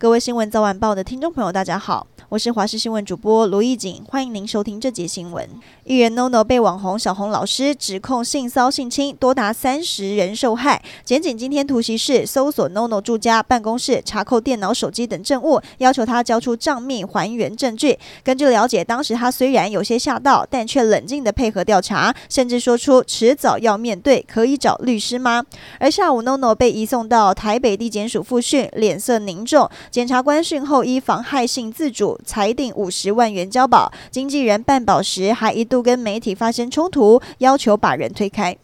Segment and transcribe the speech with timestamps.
[0.00, 5.48] 各位新闻早晚报的听众朋友，大家好，我是华视新闻主播卢艺锦，欢迎您收听这节新闻。
[5.84, 10.82] 艺人 NONO 被网红小红老师指控性骚性侵，多达三十人受害。
[11.02, 17.98] 检警今天突袭室搜索 NONO 住家、办公室，查扣电脑、手机等证物，要求他交出账密还原证据。
[18.22, 25.42] 根据了解，当时他虽然有些吓到，但却冷静地配合调查，甚至说出迟早要面对，可以找律师吗？
[25.80, 29.66] 而下午 NONO 被移送到台北地检署复讯，脸色凝重。
[29.90, 38.56] 检察官讯后依妨害性自主裁定五十万元交保，经纪人办保时还一度跟媒体发生冲突，要求把人推开。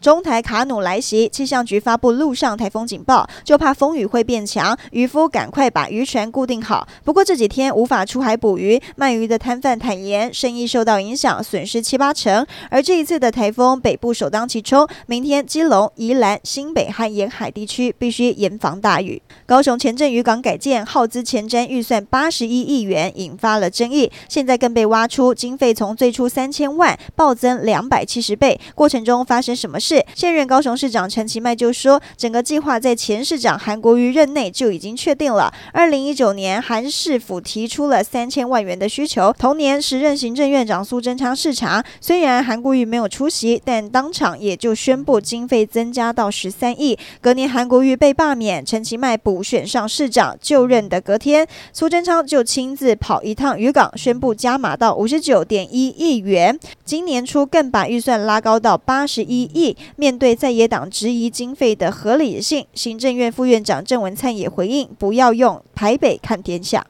[0.00, 6.86] 中台卡努来袭，气象局发布陆上台风警报，就怕风雨会变强，渔夫赶快把渔船固定好。
[7.04, 12.46] 不过这几天无法出海捕鱼，卖鱼的摊贩坦言生意受到影响，损失七八成。
[12.70, 19.20] 而这一次的台风北部首当其冲，明天基隆、宜兰、新北和沿海地区必须严防大雨。
[19.46, 24.10] 高雄前镇渔港改建耗资前瞻预算八十一亿元，引发了争议。
[24.28, 29.87] 现在更被挖出经费从最初三千万暴增两百七十倍，过程中发生什么事？
[29.88, 35.50] 是现任高雄市长陈其迈就说，整个计划在前市长韩国瑜任内就已经确定了。
[35.72, 46.98] 二零一九年，韩市府提出了三千万元的需求，同年时任行政院长苏贞昌视察，虽然韩国瑜没有出席，但当场也就宣布经费增加到十三亿。
[47.22, 56.60] 隔年韩国瑜被罢免，陈其迈补选上市长就任的隔天，苏贞昌就亲自跑一趟渔港，宣布加码到五十九点一亿元。
[56.84, 59.74] 今年初更把预算拉高到八十一亿。
[59.96, 66.86] 面对在野党质疑经费的合理性，行政院副院长郑文灿也回应：“不要用台北看天下。”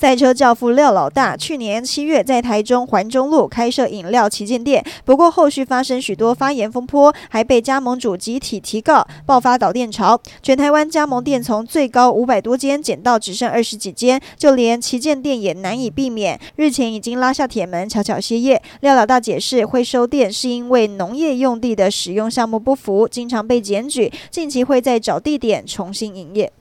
[0.00, 10.20] 赛车教父廖老大去年七月在台中环中路开设饮料旗舰店，不过后续发生许多发言风波，还被加盟主集体提告，爆发导电潮。
[10.40, 16.38] 全台湾加盟店从最高五百多间减到只剩二十几间，就连旗舰店也难以避免。
[16.54, 18.62] 日前已经拉下铁门，悄悄歇业。
[18.82, 26.52] 廖老大解释，会收店是因为农业用地的使用项目不符，经常被检举，近期会再找地点重新营业。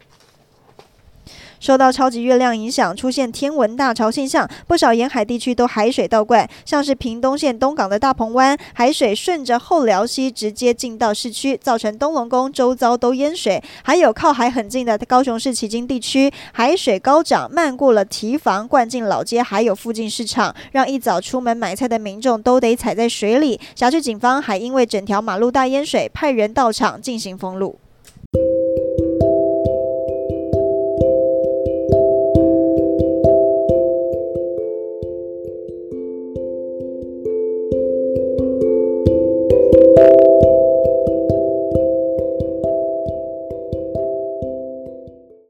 [1.59, 13.61] 受到超级月亮影响，出现天文大潮现象，不少沿海地区都海水倒灌，像是屏东县东港的大鹏湾，海水顺着后寮溪直接进到市区，造成东龙宫周遭都淹水。
[13.83, 23.59] 还有靠海很近的高雄市旗津地区，海水高涨，漫过了堤防，灌进老街，还有附近市场，让一早出门买菜的民众都得踩在水里。
[23.75, 27.79] 辖区警方还因为整条马路大淹水，派人到场进行封路。